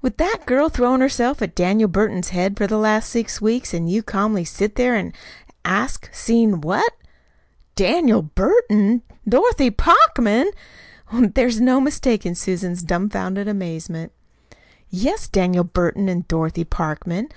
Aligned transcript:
With 0.00 0.16
that 0.16 0.46
girl 0.46 0.70
throwin' 0.70 1.02
herself 1.02 1.42
at 1.42 1.54
Daniel 1.54 1.90
Burton's 1.90 2.30
head 2.30 2.56
for 2.56 2.66
the 2.66 2.78
last 2.78 3.10
six 3.10 3.42
weeks, 3.42 3.74
an' 3.74 3.86
you 3.86 4.02
calmly 4.02 4.42
set 4.42 4.76
there 4.76 4.94
an' 4.94 5.12
ask 5.62 6.08
'seen 6.10 6.62
what?'!" 6.62 6.94
"Daniel 7.76 8.22
Burton 8.22 9.02
Dorothy 9.28 9.68
Parkman!" 9.70 10.50
There 11.12 11.44
was 11.44 11.60
no 11.60 11.82
mistaking 11.82 12.34
Susan's 12.34 12.82
dumfounded 12.82 13.46
amazement. 13.46 14.12
"Yes, 14.88 15.28
Daniel 15.28 15.64
Burton 15.64 16.08
an' 16.08 16.24
Dorothy 16.28 16.64
Parkman. 16.64 17.28